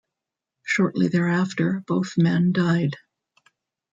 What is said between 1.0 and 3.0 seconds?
thereafter, both men died.